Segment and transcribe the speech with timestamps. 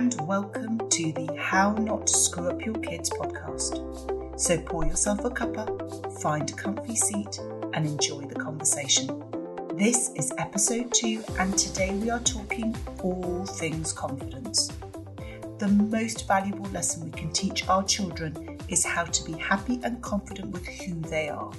[0.00, 4.40] and welcome to the How Not to Screw Up Your Kids podcast.
[4.40, 7.38] So pour yourself a cuppa, find a comfy seat,
[7.74, 9.22] and enjoy the conversation.
[9.74, 14.72] This is episode two, and today we are talking all things confidence.
[15.58, 20.00] The most valuable lesson we can teach our children is how to be happy and
[20.00, 21.52] confident with who they are.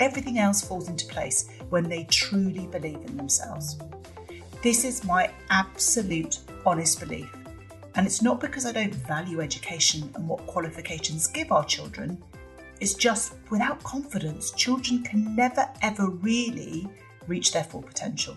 [0.00, 3.78] Everything else falls into place when they truly believe in themselves.
[4.62, 7.34] This is my absolute honest belief.
[7.96, 12.22] And it's not because I don't value education and what qualifications give our children.
[12.80, 16.88] It's just without confidence, children can never ever really
[17.28, 18.36] reach their full potential.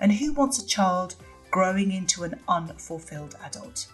[0.00, 1.16] And who wants a child
[1.50, 3.88] growing into an unfulfilled adult?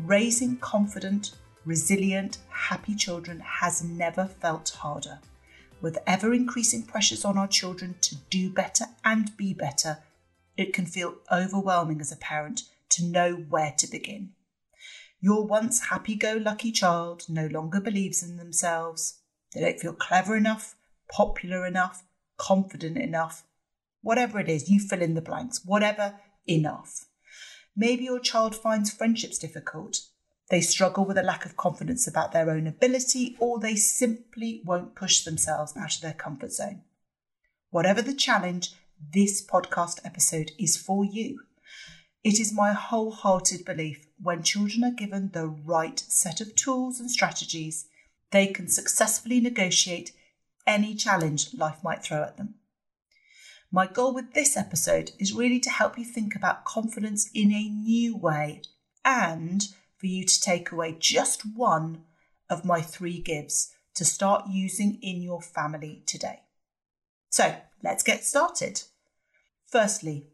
[0.00, 1.32] Raising confident,
[1.64, 5.18] resilient, happy children has never felt harder.
[5.82, 9.98] With ever increasing pressures on our children to do better and be better,
[10.56, 14.32] it can feel overwhelming as a parent to know where to begin.
[15.20, 19.20] Your once happy go lucky child no longer believes in themselves.
[19.52, 20.76] They don't feel clever enough,
[21.10, 22.04] popular enough,
[22.36, 23.44] confident enough.
[24.02, 27.06] Whatever it is, you fill in the blanks, whatever enough.
[27.74, 30.00] Maybe your child finds friendships difficult.
[30.48, 34.94] They struggle with a lack of confidence about their own ability, or they simply won't
[34.94, 36.82] push themselves out of their comfort zone.
[37.70, 38.74] Whatever the challenge,
[39.12, 41.40] this podcast episode is for you.
[42.26, 47.08] It is my wholehearted belief when children are given the right set of tools and
[47.08, 47.86] strategies,
[48.32, 50.10] they can successfully negotiate
[50.66, 52.56] any challenge life might throw at them.
[53.70, 57.68] My goal with this episode is really to help you think about confidence in a
[57.68, 58.62] new way
[59.04, 59.62] and
[59.96, 62.02] for you to take away just one
[62.50, 66.40] of my three gives to start using in your family today.
[67.30, 67.54] So
[67.84, 68.82] let's get started.
[69.68, 70.26] Firstly,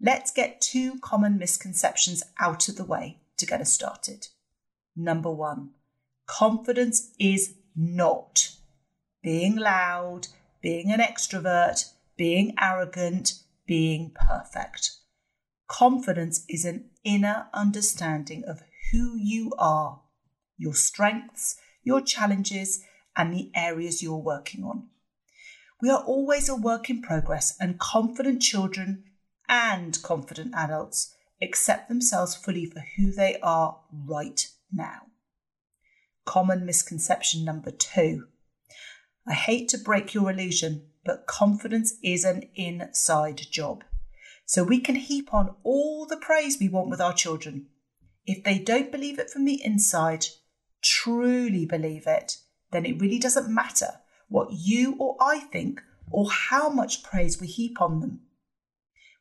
[0.00, 4.28] let's get two common misconceptions out of the way to get us started.
[4.96, 5.70] Number one,
[6.26, 8.50] confidence is not
[9.22, 10.28] being loud,
[10.62, 13.34] being an extrovert, being arrogant,
[13.66, 14.92] being perfect.
[15.68, 20.00] Confidence is an inner understanding of who you are,
[20.58, 22.82] your strengths, your challenges,
[23.16, 24.88] and the areas you're working on.
[25.80, 29.04] We are always a work in progress, and confident children
[29.50, 31.12] and confident adults
[31.42, 35.00] accept themselves fully for who they are right now.
[36.24, 38.28] Common misconception number two
[39.26, 43.84] I hate to break your illusion, but confidence is an inside job.
[44.46, 47.66] So we can heap on all the praise we want with our children.
[48.26, 50.26] If they don't believe it from the inside,
[50.82, 52.38] truly believe it,
[52.72, 57.46] then it really doesn't matter what you or I think or how much praise we
[57.46, 58.20] heap on them.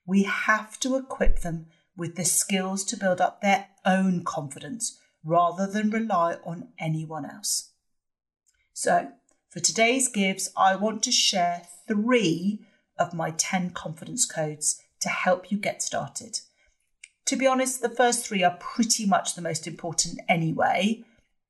[0.05, 5.67] We have to equip them with the skills to build up their own confidence rather
[5.67, 7.71] than rely on anyone else.
[8.73, 9.11] So,
[9.49, 12.65] for today's gives, I want to share three
[12.97, 16.39] of my 10 confidence codes to help you get started.
[17.25, 21.03] To be honest, the first three are pretty much the most important anyway,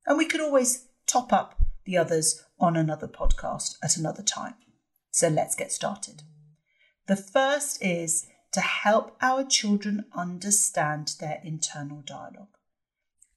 [0.06, 4.54] and we can always top up the others on another podcast at another time.
[5.10, 6.22] So let's get started.
[7.06, 12.48] The first is to help our children understand their internal dialogue.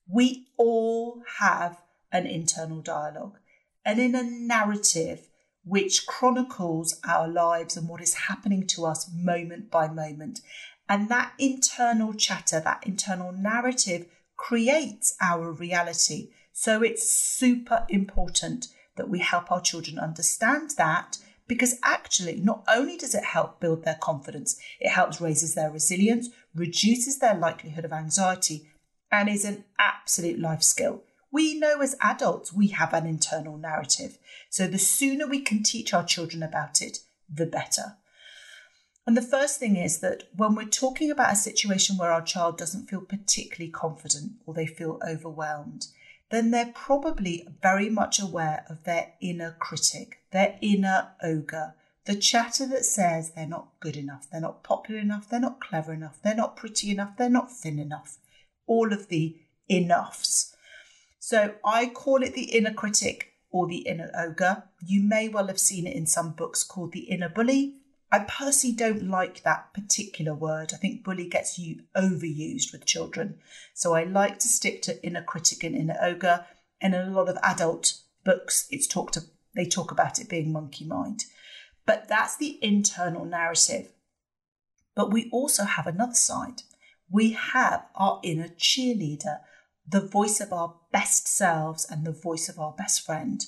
[0.08, 1.80] We all have
[2.12, 3.38] an internal dialogue
[3.84, 5.28] and in a narrative
[5.64, 10.40] which chronicles our lives and what is happening to us moment by moment.
[10.88, 16.30] And that internal chatter, that internal narrative creates our reality.
[16.52, 22.96] So it's super important that we help our children understand that because actually not only
[22.96, 27.92] does it help build their confidence, it helps raises their resilience, reduces their likelihood of
[27.92, 28.68] anxiety,
[29.10, 31.02] and is an absolute life skill.
[31.30, 34.18] We know as adults we have an internal narrative.
[34.50, 37.96] So the sooner we can teach our children about it, the better.
[39.06, 42.56] And the first thing is that when we're talking about a situation where our child
[42.56, 45.88] doesn't feel particularly confident or they feel overwhelmed,
[46.30, 51.74] then they're probably very much aware of their inner critic, their inner ogre,
[52.06, 55.92] the chatter that says they're not good enough, they're not popular enough, they're not clever
[55.92, 58.18] enough, they're not pretty enough, they're not thin enough.
[58.66, 59.36] All of the
[59.68, 60.54] enoughs.
[61.18, 64.64] So I call it the inner critic or the inner ogre.
[64.84, 67.76] You may well have seen it in some books called the inner bully
[68.14, 70.70] I personally don't like that particular word.
[70.72, 73.40] I think bully gets you overused with children.
[73.74, 76.46] So I like to stick to inner critic and inner ogre.
[76.80, 77.94] In a lot of adult
[78.24, 79.22] books, it's talked to,
[79.56, 81.24] they talk about it being monkey mind.
[81.86, 83.88] But that's the internal narrative.
[84.94, 86.62] But we also have another side,
[87.10, 89.40] we have our inner cheerleader,
[89.88, 93.44] the voice of our best selves and the voice of our best friend.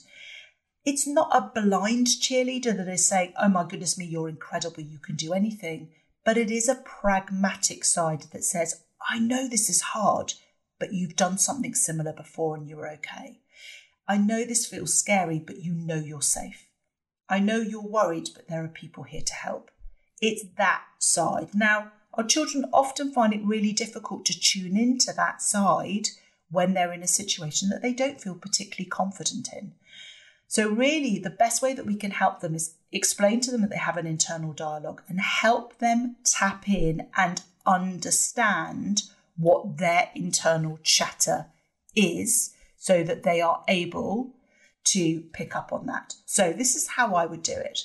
[0.86, 5.00] It's not a blind cheerleader that is saying, Oh my goodness me, you're incredible, you
[5.00, 5.90] can do anything.
[6.24, 10.34] But it is a pragmatic side that says, I know this is hard,
[10.78, 13.40] but you've done something similar before and you're okay.
[14.06, 16.68] I know this feels scary, but you know you're safe.
[17.28, 19.72] I know you're worried, but there are people here to help.
[20.22, 21.48] It's that side.
[21.52, 26.10] Now, our children often find it really difficult to tune into that side
[26.48, 29.72] when they're in a situation that they don't feel particularly confident in.
[30.48, 33.70] So, really, the best way that we can help them is explain to them that
[33.70, 39.02] they have an internal dialogue and help them tap in and understand
[39.36, 41.46] what their internal chatter
[41.94, 44.34] is so that they are able
[44.84, 46.14] to pick up on that.
[46.26, 47.80] So, this is how I would do it.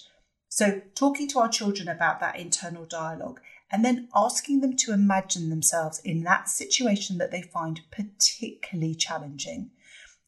[0.48, 3.42] So, talking to our children about that internal dialogue
[3.72, 9.72] and then asking them to imagine themselves in that situation that they find particularly challenging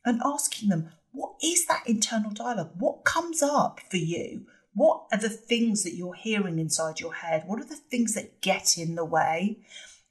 [0.06, 2.72] and asking them, what is that internal dialogue?
[2.78, 4.48] What comes up for you?
[4.74, 7.44] What are the things that you're hearing inside your head?
[7.46, 9.60] What are the things that get in the way?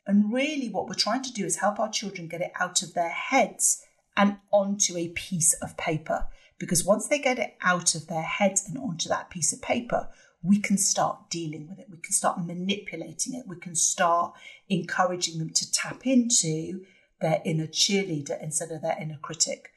[0.06, 2.94] And really, what we're trying to do is help our children get it out of
[2.94, 3.84] their heads
[4.16, 6.28] and onto a piece of paper.
[6.58, 10.08] Because once they get it out of their heads and onto that piece of paper,
[10.40, 11.88] we can start dealing with it.
[11.90, 13.48] We can start manipulating it.
[13.48, 14.34] We can start
[14.68, 16.84] encouraging them to tap into
[17.20, 19.71] their inner cheerleader instead of their inner critic.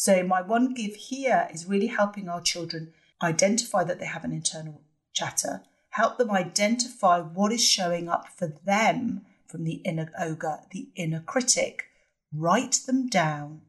[0.00, 4.30] So, my one give here is really helping our children identify that they have an
[4.30, 4.80] internal
[5.12, 10.90] chatter, help them identify what is showing up for them from the inner ogre, the
[10.94, 11.86] inner critic,
[12.32, 13.62] write them down.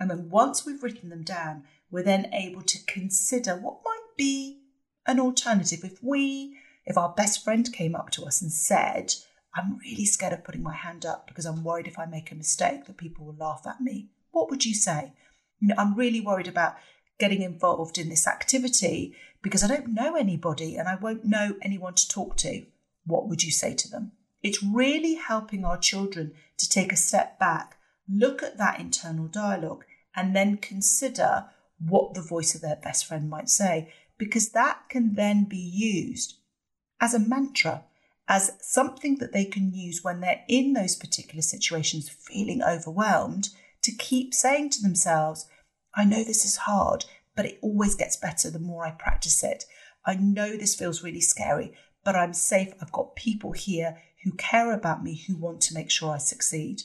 [0.00, 4.58] And then once we've written them down, we're then able to consider what might be
[5.06, 5.84] an alternative.
[5.84, 9.14] If we, if our best friend came up to us and said,
[9.54, 12.34] I'm really scared of putting my hand up because I'm worried if I make a
[12.34, 15.12] mistake that people will laugh at me, what would you say?
[15.76, 16.76] I'm really worried about
[17.18, 21.94] getting involved in this activity because I don't know anybody and I won't know anyone
[21.94, 22.66] to talk to.
[23.04, 24.12] What would you say to them?
[24.42, 27.76] It's really helping our children to take a step back,
[28.08, 29.84] look at that internal dialogue,
[30.14, 31.46] and then consider
[31.80, 36.34] what the voice of their best friend might say, because that can then be used
[37.00, 37.84] as a mantra,
[38.28, 43.48] as something that they can use when they're in those particular situations, feeling overwhelmed,
[43.88, 45.48] to keep saying to themselves,
[45.96, 49.64] I know this is hard, but it always gets better the more I practice it.
[50.04, 51.72] I know this feels really scary,
[52.04, 52.74] but I'm safe.
[52.82, 56.82] I've got people here who care about me, who want to make sure I succeed.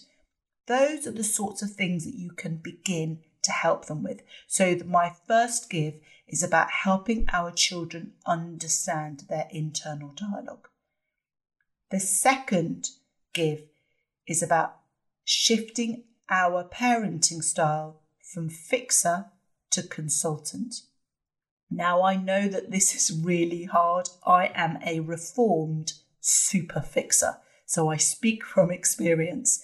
[0.68, 4.22] Those are the sorts of things that you can begin to help them with.
[4.48, 5.96] So, my first give
[6.26, 10.70] is about helping our children understand their internal dialogue.
[11.92, 12.92] The second
[13.34, 13.64] give
[14.26, 14.78] is about
[15.26, 19.26] shifting our parenting style from fixer
[19.72, 20.76] to consultant.
[21.70, 24.10] Now, I know that this is really hard.
[24.26, 27.38] I am a reformed super fixer.
[27.66, 29.64] So I speak from experience.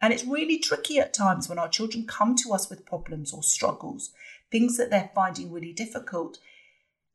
[0.00, 3.42] And it's really tricky at times when our children come to us with problems or
[3.42, 4.10] struggles,
[4.50, 6.38] things that they're finding really difficult.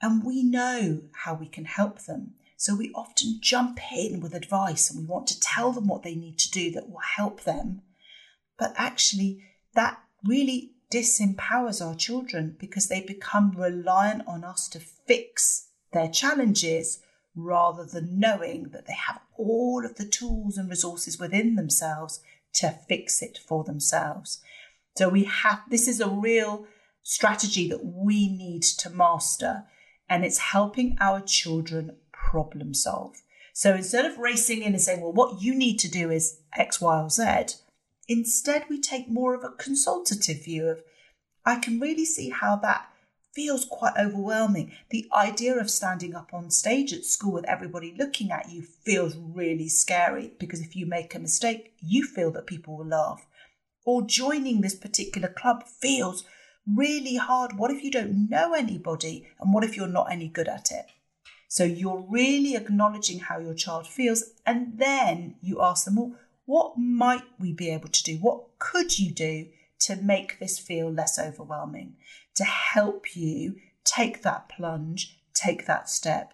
[0.01, 2.35] And we know how we can help them.
[2.55, 6.15] So we often jump in with advice and we want to tell them what they
[6.15, 7.81] need to do that will help them.
[8.59, 9.41] But actually,
[9.73, 16.99] that really disempowers our children because they become reliant on us to fix their challenges
[17.35, 22.19] rather than knowing that they have all of the tools and resources within themselves
[22.55, 24.41] to fix it for themselves.
[24.97, 26.65] So we have this is a real
[27.01, 29.63] strategy that we need to master,
[30.09, 33.15] and it's helping our children problem solve.
[33.53, 36.81] So instead of racing in and saying, well, what you need to do is X,
[36.81, 37.55] Y, or Z,
[38.09, 40.81] instead we take more of a consultative view of,
[41.45, 42.89] I can really see how that
[43.31, 44.73] feels quite overwhelming.
[44.89, 49.15] The idea of standing up on stage at school with everybody looking at you feels
[49.15, 53.25] really scary because if you make a mistake, you feel that people will laugh.
[53.85, 56.25] Or joining this particular club feels
[56.67, 57.57] really hard.
[57.57, 59.27] What if you don't know anybody?
[59.39, 60.85] And what if you're not any good at it?
[61.47, 66.15] So you're really acknowledging how your child feels, and then you ask them, well,
[66.49, 68.17] what might we be able to do?
[68.17, 69.47] What could you do
[69.81, 71.95] to make this feel less overwhelming?
[72.39, 76.33] to help you take that plunge, take that step.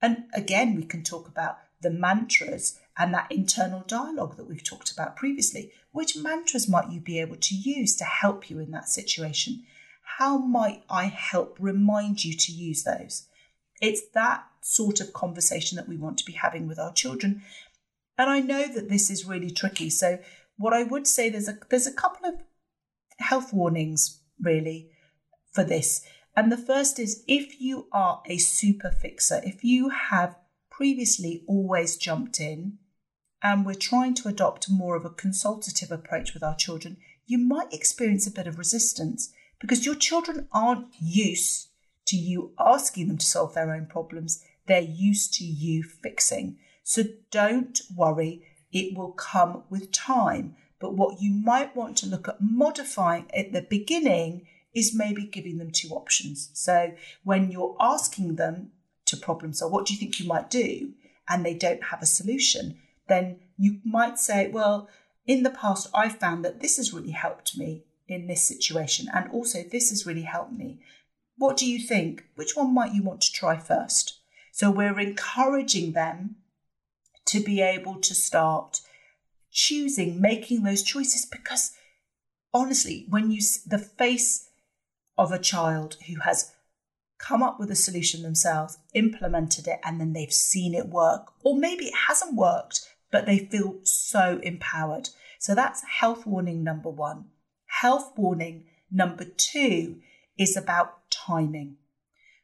[0.00, 4.90] And again, we can talk about the mantras and that internal dialogue that we've talked
[4.90, 5.70] about previously.
[5.92, 9.64] Which mantras might you be able to use to help you in that situation?
[10.16, 13.26] How might I help remind you to use those?
[13.82, 17.42] It's that sort of conversation that we want to be having with our children.
[18.16, 19.90] And I know that this is really tricky.
[19.90, 20.18] So
[20.56, 22.34] what I would say there's a there's a couple of
[23.18, 24.90] health warnings really
[25.52, 26.02] for this.
[26.36, 30.36] And the first is if you are a super fixer, if you have
[30.70, 32.78] previously always jumped in
[33.42, 37.72] and we're trying to adopt more of a consultative approach with our children, you might
[37.72, 41.68] experience a bit of resistance because your children aren't used
[42.06, 44.44] to you asking them to solve their own problems.
[44.66, 46.58] They're used to you fixing.
[46.84, 50.54] So don't worry, it will come with time.
[50.78, 55.58] But what you might want to look at modifying at the beginning is maybe giving
[55.58, 56.50] them two options.
[56.52, 58.72] So when you're asking them
[59.06, 60.92] to problem solve, what do you think you might do?
[61.28, 64.88] And they don't have a solution, then you might say, well,
[65.26, 69.08] in the past, I found that this has really helped me in this situation.
[69.14, 70.80] And also, this has really helped me.
[71.38, 72.24] What do you think?
[72.34, 74.18] Which one might you want to try first?
[74.52, 76.36] So we're encouraging them
[77.26, 78.80] to be able to start
[79.50, 81.72] choosing, making those choices because
[82.52, 84.48] honestly, when you the face
[85.16, 86.52] of a child who has
[87.18, 91.56] come up with a solution themselves, implemented it, and then they've seen it work, or
[91.56, 95.08] maybe it hasn't worked, but they feel so empowered.
[95.38, 97.26] So that's health warning number one.
[97.66, 100.00] Health warning number two
[100.36, 101.76] is about timing.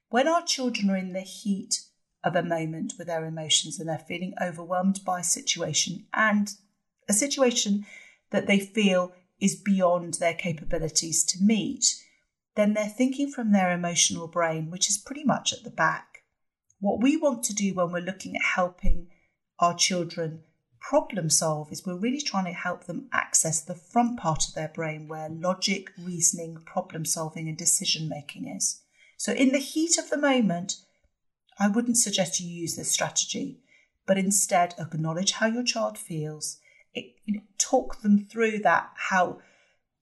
[0.08, 1.82] When our children are in the heat
[2.22, 6.54] of a moment with their emotions and they're feeling overwhelmed by a situation and
[7.08, 7.86] a situation
[8.30, 11.96] that they feel is beyond their capabilities to meet,
[12.56, 16.22] then they're thinking from their emotional brain, which is pretty much at the back.
[16.78, 19.08] What we want to do when we're looking at helping
[19.58, 20.42] our children
[20.80, 24.68] problem solve is we're really trying to help them access the front part of their
[24.68, 28.80] brain where logic, reasoning, problem solving, and decision making is.
[29.16, 30.76] So, in the heat of the moment,
[31.60, 33.60] I wouldn't suggest you use this strategy,
[34.06, 36.58] but instead acknowledge how your child feels,
[36.94, 39.40] it, you know, talk them through that, how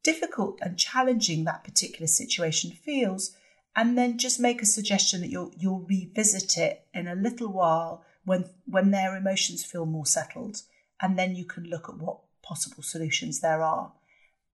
[0.05, 3.37] difficult and challenging that particular situation feels,
[3.75, 8.05] and then just make a suggestion that you'll you'll revisit it in a little while
[8.25, 10.63] when when their emotions feel more settled,
[11.03, 13.93] and then you can look at what possible solutions there are,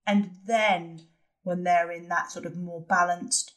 [0.07, 1.01] and then
[1.43, 3.53] when they're in that sort of more balanced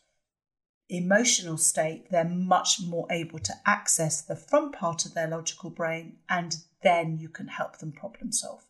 [0.88, 6.16] emotional state, they're much more able to access the front part of their logical brain,
[6.28, 8.64] and then you can help them problem solve.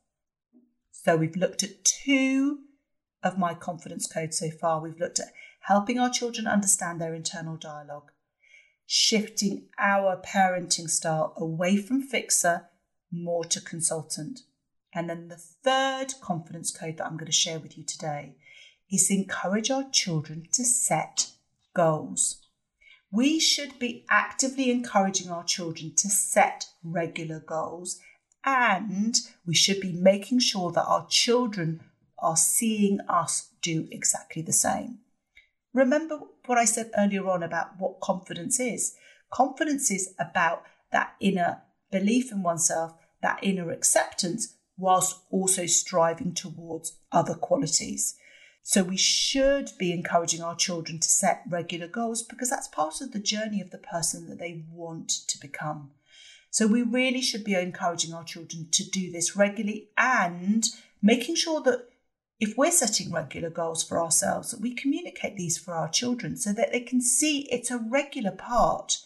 [0.90, 2.60] So, we've looked at two
[3.22, 4.80] of my confidence codes so far.
[4.80, 8.10] We've looked at helping our children understand their internal dialogue,
[8.86, 12.68] shifting our parenting style away from fixer
[13.10, 14.40] more to consultant.
[14.94, 18.36] And then the third confidence code that I'm going to share with you today
[18.90, 21.32] is encourage our children to set
[21.78, 22.42] goals.
[23.12, 28.00] We should be actively encouraging our children to set regular goals
[28.44, 29.14] and
[29.46, 31.80] we should be making sure that our children
[32.18, 34.98] are seeing us do exactly the same.
[35.72, 38.96] Remember what I said earlier on about what confidence is.
[39.30, 46.98] Confidence is about that inner belief in oneself, that inner acceptance, whilst also striving towards
[47.12, 48.16] other qualities.
[48.68, 53.12] So we should be encouraging our children to set regular goals because that's part of
[53.12, 55.92] the journey of the person that they want to become.
[56.50, 60.68] So we really should be encouraging our children to do this regularly and
[61.00, 61.88] making sure that
[62.40, 66.52] if we're setting regular goals for ourselves, that we communicate these for our children so
[66.52, 68.98] that they can see it's a regular part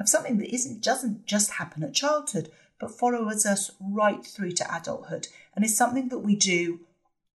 [0.00, 4.76] of something that isn't doesn't just happen at childhood, but follows us right through to
[4.76, 6.80] adulthood and is something that we do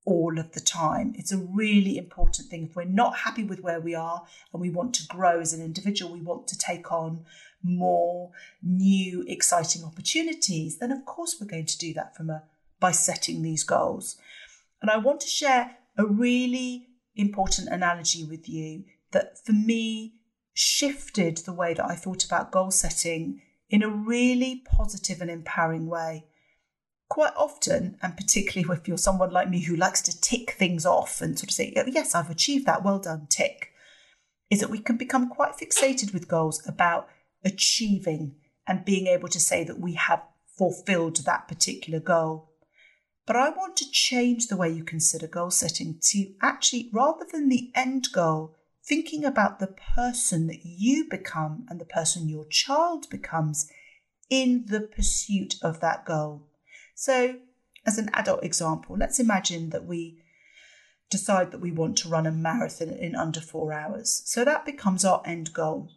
[0.06, 1.14] all of the time.
[1.16, 2.64] It's a really important thing.
[2.64, 5.64] If we're not happy with where we are and we want to grow as an
[5.64, 7.26] individual, we want to take on
[7.64, 8.32] more
[8.64, 12.44] new, exciting opportunities, then of course we're going to do that from a
[12.80, 14.18] by setting these goals.
[14.82, 20.16] And I want to share a really important analogy with you that for me
[20.54, 25.88] shifted the way that I thought about goal setting in a really positive and empowering
[25.88, 26.26] way
[27.12, 31.20] quite often, and particularly if you're someone like me who likes to tick things off
[31.20, 33.74] and sort of say, oh, yes, I've achieved that, well done, tick,
[34.50, 37.10] is that we can become quite fixated with goals about
[37.44, 40.24] achieving and being able to say that we have
[40.58, 42.54] fulfilled that particular goal.
[43.28, 47.50] But I want to change the way you consider goal setting to actually, rather than
[47.50, 53.10] the end goal, thinking about the person that you become and the person your child
[53.10, 53.70] becomes
[54.30, 56.48] in the pursuit of that goal.
[57.02, 57.38] So,
[57.84, 60.22] as an adult example, let's imagine that we
[61.10, 64.22] decide that we want to run a marathon in under four hours.
[64.26, 65.90] So that becomes our end goal.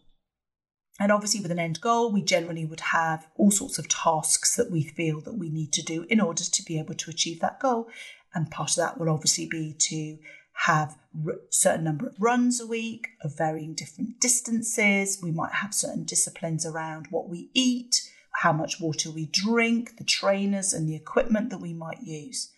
[0.99, 4.71] And obviously, with an end goal, we generally would have all sorts of tasks that
[4.71, 7.61] we feel that we need to do in order to be able to achieve that
[7.61, 7.91] goal.
[8.33, 10.17] And part of that will obviously be to
[10.65, 10.97] have
[11.29, 15.21] a certain number of runs a week of varying different distances.
[15.23, 20.05] We might have certain disciplines around what we eat, how much water we drink, the
[20.05, 22.53] trainers and the equipment that we might use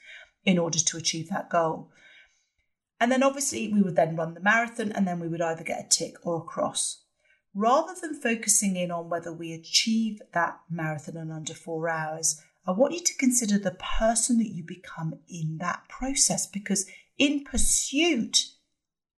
[0.45, 1.90] in order to achieve that goal.
[2.99, 5.85] And then obviously we would then run the marathon and then we would either get
[5.85, 7.02] a tick or a cross.
[7.54, 12.73] Rather than focusing in on whether we achieve that marathon in under four hours, I
[12.73, 16.87] want you to consider the person that you become in that process because
[17.18, 18.47] in pursuit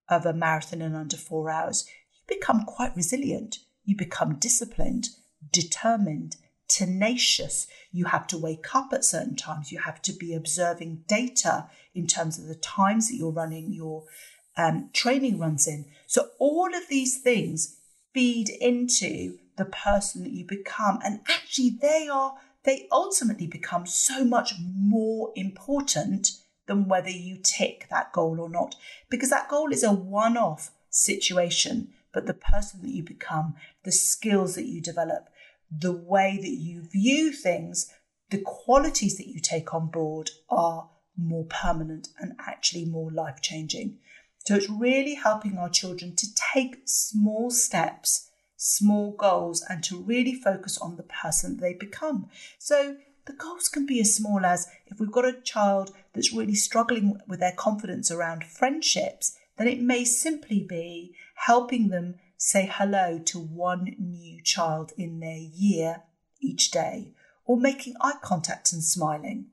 [0.08, 3.58] of a marathon in under four hours, you become quite resilient.
[3.84, 5.08] You become disciplined,
[5.50, 6.36] determined,
[6.68, 7.66] tenacious.
[7.90, 9.72] You have to wake up at certain times.
[9.72, 14.04] You have to be observing data in terms of the times that you're running your
[14.56, 15.86] um, training runs in.
[16.06, 17.78] So, all of these things
[18.12, 20.98] feed into the person that you become.
[21.04, 22.34] And actually, they are,
[22.64, 26.30] they ultimately become so much more important
[26.66, 28.74] than whether you tick that goal or not,
[29.08, 31.88] because that goal is a one off situation.
[32.12, 35.28] But the person that you become, the skills that you develop,
[35.70, 37.92] the way that you view things,
[38.30, 43.98] the qualities that you take on board are more permanent and actually more life changing.
[44.44, 50.34] So it's really helping our children to take small steps, small goals, and to really
[50.34, 52.28] focus on the person they become.
[52.58, 52.96] So
[53.26, 57.20] the goals can be as small as if we've got a child that's really struggling
[57.26, 63.38] with their confidence around friendships, then it may simply be helping them say hello to
[63.38, 66.04] one new child in their year
[66.40, 67.12] each day,
[67.44, 69.46] or making eye contact and smiling.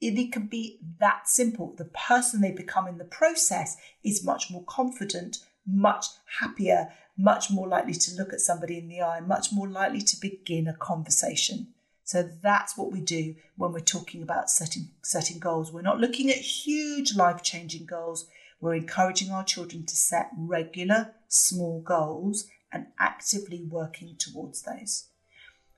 [0.00, 1.74] It can be that simple.
[1.76, 6.06] The person they become in the process is much more confident, much
[6.40, 10.20] happier, much more likely to look at somebody in the eye, much more likely to
[10.20, 11.68] begin a conversation.
[12.04, 15.72] So that's what we do when we're talking about setting setting goals.
[15.72, 18.26] We're not looking at huge life-changing goals.
[18.60, 25.08] We're encouraging our children to set regular, small goals and actively working towards those.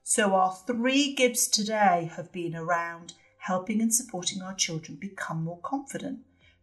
[0.03, 5.59] So, our three gives today have been around helping and supporting our children become more
[5.61, 6.19] confident.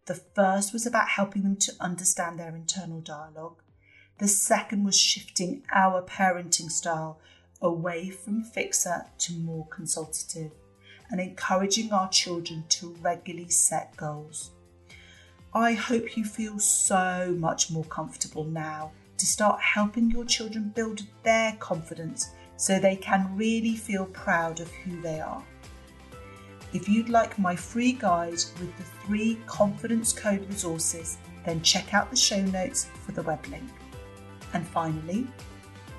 [0.06, 3.62] The first was about helping them to understand their internal dialogue.
[4.18, 7.20] The second was shifting our parenting style
[7.60, 10.52] away from fixer to more consultative
[11.10, 14.50] and encouraging our children to regularly set goals.
[15.56, 21.02] I hope you feel so much more comfortable now to start helping your children build
[21.22, 25.44] their confidence so they can really feel proud of who they are.
[26.72, 32.10] If you'd like my free guide with the three confidence code resources, then check out
[32.10, 33.70] the show notes for the web link.
[34.54, 35.28] And finally,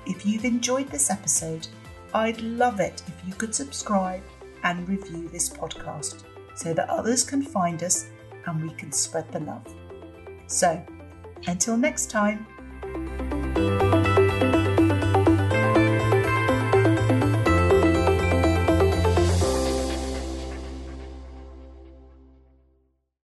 [0.06, 1.66] if you've enjoyed this episode,
[2.12, 4.22] I'd love it if you could subscribe
[4.64, 8.06] and review this podcast so that others can find us
[8.46, 9.66] and we can spread the love.
[10.46, 10.84] So,
[11.46, 12.46] until next time.